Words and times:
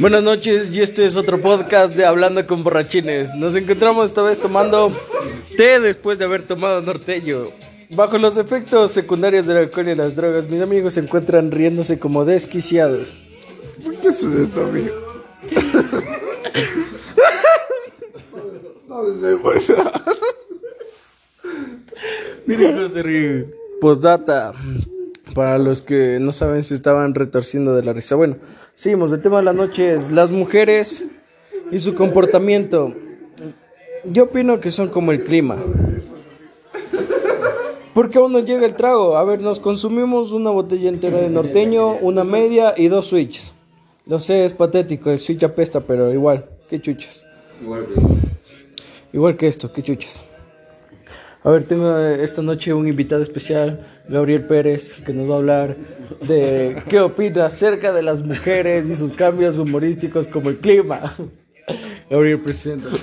Buenas 0.00 0.22
noches 0.22 0.74
y 0.74 0.80
este 0.80 1.04
es 1.04 1.16
otro 1.16 1.38
podcast 1.38 1.94
de 1.94 2.06
Hablando 2.06 2.46
con 2.46 2.64
Borrachines. 2.64 3.34
Nos 3.34 3.54
encontramos 3.56 4.06
esta 4.06 4.22
vez 4.22 4.38
tomando 4.38 4.90
té 5.58 5.78
después 5.80 6.18
de 6.18 6.24
haber 6.24 6.44
tomado 6.44 6.80
norteño. 6.80 7.44
Bajo 7.90 8.16
los 8.16 8.38
efectos 8.38 8.90
secundarios 8.90 9.46
del 9.46 9.58
alcohol 9.58 9.88
y 9.88 9.94
las 9.94 10.16
drogas, 10.16 10.48
mis 10.48 10.62
amigos 10.62 10.94
se 10.94 11.00
encuentran 11.00 11.50
riéndose 11.50 11.98
como 11.98 12.24
desquiciados. 12.24 13.18
¿Por 13.84 13.94
qué 13.96 14.08
haces 14.08 14.34
esto, 14.34 14.62
amigo? 14.62 14.94
no 18.88 19.38
pues. 19.42 19.72
Miren 22.46 22.76
cómo 22.76 22.88
se 22.88 23.02
ríe. 23.02 23.46
Postdata. 23.78 24.54
Para 25.38 25.56
los 25.56 25.82
que 25.82 26.18
no 26.20 26.32
saben 26.32 26.64
si 26.64 26.74
estaban 26.74 27.14
retorciendo 27.14 27.72
de 27.76 27.84
la 27.84 27.92
risa. 27.92 28.16
Bueno, 28.16 28.38
seguimos. 28.74 29.12
El 29.12 29.20
tema 29.20 29.36
de 29.36 29.44
la 29.44 29.52
noche 29.52 29.94
es 29.94 30.10
las 30.10 30.32
mujeres 30.32 31.04
y 31.70 31.78
su 31.78 31.94
comportamiento. 31.94 32.92
Yo 34.02 34.24
opino 34.24 34.58
que 34.58 34.72
son 34.72 34.88
como 34.88 35.12
el 35.12 35.22
clima. 35.22 35.54
Porque 37.94 38.18
aún 38.18 38.32
no 38.32 38.40
llega 38.40 38.66
el 38.66 38.74
trago. 38.74 39.16
A 39.16 39.22
ver, 39.22 39.40
nos 39.40 39.60
consumimos 39.60 40.32
una 40.32 40.50
botella 40.50 40.88
entera 40.88 41.20
de 41.20 41.30
norteño, 41.30 41.92
una 41.98 42.24
media 42.24 42.74
y 42.76 42.88
dos 42.88 43.06
switches. 43.06 43.54
Lo 44.06 44.18
sé, 44.18 44.44
es 44.44 44.54
patético. 44.54 45.08
El 45.12 45.20
switch 45.20 45.44
apesta, 45.44 45.78
pero 45.78 46.12
igual. 46.12 46.46
Qué 46.68 46.80
chuchas. 46.80 47.24
Igual 49.12 49.36
que 49.36 49.46
esto, 49.46 49.72
qué 49.72 49.82
chuchas. 49.82 50.24
A 51.44 51.50
ver, 51.50 51.64
tengo 51.64 51.96
eh, 51.96 52.24
esta 52.24 52.42
noche 52.42 52.74
un 52.74 52.88
invitado 52.88 53.22
especial, 53.22 53.86
Gabriel 54.08 54.44
Pérez, 54.46 54.94
que 55.06 55.12
nos 55.12 55.30
va 55.30 55.34
a 55.34 55.38
hablar 55.38 55.76
de 56.22 56.82
qué 56.88 57.00
opina 57.00 57.46
acerca 57.46 57.92
de 57.92 58.02
las 58.02 58.22
mujeres 58.22 58.88
y 58.88 58.96
sus 58.96 59.12
cambios 59.12 59.56
humorísticos 59.58 60.26
como 60.26 60.50
el 60.50 60.58
clima. 60.58 61.14
Gabriel, 62.10 62.40
preséntate. 62.40 62.98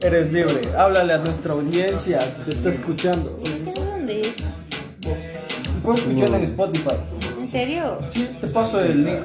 Eres 0.00 0.32
libre, 0.32 0.60
háblale 0.76 1.12
a 1.12 1.18
nuestra 1.18 1.52
audiencia, 1.52 2.20
te 2.44 2.50
está 2.50 2.70
escuchando. 2.70 3.36
¿Esto 3.44 3.84
dónde 3.84 4.22
es? 4.22 4.34
Puedes 5.84 6.00
escuchar 6.00 6.34
en 6.34 6.42
Spotify. 6.42 6.96
¿En 7.40 7.48
serio? 7.48 7.98
Sí, 8.10 8.28
te 8.40 8.46
paso 8.48 8.80
el 8.80 9.04
link. 9.04 9.18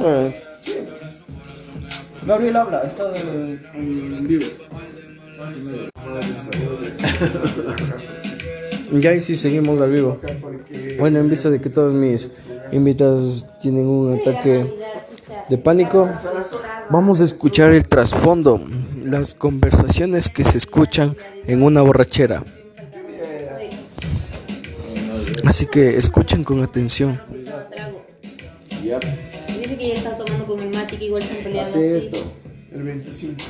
Ah, 0.00 0.28
Gabriel 2.24 2.56
habla, 2.56 2.82
está 2.82 3.04
en, 3.16 3.60
en 3.74 4.28
vivo. 4.28 4.46
Ya 9.00 9.14
y 9.14 9.20
sí 9.20 9.36
seguimos 9.36 9.80
al 9.80 9.92
vivo. 9.92 10.20
Bueno, 10.98 11.20
en 11.20 11.30
vista 11.30 11.50
de 11.50 11.60
que 11.60 11.70
todos 11.70 11.92
mis 11.94 12.40
invitados 12.72 13.46
tienen 13.60 13.86
un 13.86 14.18
ataque 14.18 14.66
de 15.48 15.58
pánico, 15.58 16.08
vamos 16.90 17.20
a 17.20 17.24
escuchar 17.24 17.72
el 17.72 17.86
trasfondo, 17.86 18.60
las 19.04 19.34
conversaciones 19.34 20.28
que 20.28 20.42
se 20.42 20.58
escuchan 20.58 21.16
en 21.46 21.62
una 21.62 21.82
borrachera. 21.82 22.42
Así 25.44 25.66
que 25.66 25.96
escuchen 25.96 26.42
con 26.42 26.62
atención. 26.62 27.20
Dice 28.80 29.76
que 29.76 29.88
ya 29.88 29.94
está 29.94 30.16
tomando 30.16 30.46
con 30.46 30.60
el 30.60 30.70
mate, 30.74 30.96
que 30.96 31.04
igual 31.04 31.22
están 31.22 31.44
peleando. 31.44 31.78
El 32.72 32.82
25. 32.82 33.42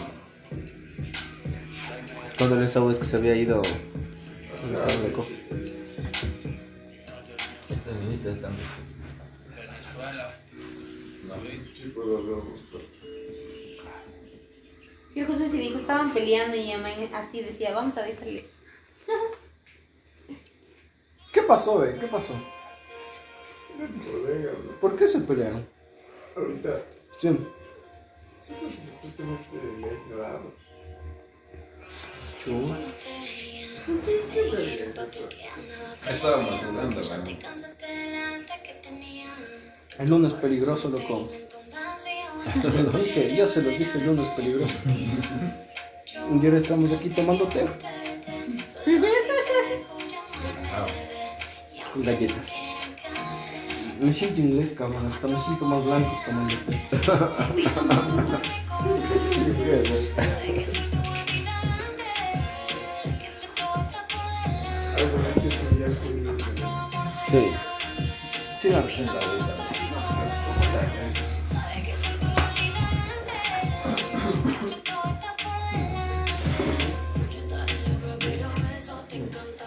Cuando 2.38 2.62
esa 2.62 2.80
voz 2.80 2.98
que 2.98 3.04
se 3.04 3.16
había 3.16 3.34
ido. 3.34 3.62
Y 15.14 15.20
el 15.20 15.26
Josué 15.26 15.50
se 15.50 15.56
dijo, 15.56 15.78
estaban 15.78 16.12
peleando 16.12 16.56
y 16.56 16.70
así 17.12 17.42
decía, 17.42 17.74
vamos 17.74 17.96
a 17.96 18.02
dejarle. 18.02 18.44
¿Qué 21.32 21.42
pasó, 21.42 21.84
eh? 21.84 21.96
¿Qué 21.98 22.06
pasó? 22.06 22.34
¿Por 24.80 24.96
qué 24.96 25.08
se 25.08 25.20
pelearon? 25.20 25.66
Ahorita, 26.36 26.82
Sí. 27.18 27.28
sí, 28.40 28.52
porque 28.60 28.76
supuestamente 28.84 29.56
ignorado. 32.48 32.76
Estábamos 36.10 36.60
jugando, 36.60 37.00
hermano. 37.00 37.24
El 39.98 40.10
lunes 40.10 40.32
peligroso, 40.34 40.88
loco. 40.90 41.30
Les 42.76 42.92
dije, 42.92 43.36
yo 43.36 43.46
se 43.46 43.62
los 43.62 43.78
dije, 43.78 43.98
el 43.98 44.06
lunes 44.06 44.28
peligroso. 44.30 44.74
Y 46.30 46.44
ahora 46.44 46.58
estamos 46.58 46.92
aquí 46.92 47.08
tomando 47.08 47.46
té. 47.46 47.66
Con 51.94 52.02
galletas. 52.04 52.52
Me 53.98 54.12
siento 54.12 54.40
inglés, 54.40 54.74
cabrón. 54.76 55.10
Hasta 55.10 55.26
me 55.26 55.40
siento 55.40 55.64
más 55.64 55.82
blanco 55.84 56.20
tomando 56.26 56.54
té. 56.66 56.76
Algo 65.08 65.20
así 65.34 65.48
que 65.48 65.80
ya 65.80 65.86
estoy 65.86 66.12
viendo. 66.12 66.44
Sí. 67.30 67.50
Sí, 68.60 68.68
la 68.68 68.82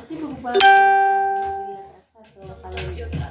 Estoy 0.02 0.18
preocupada. 0.18 0.91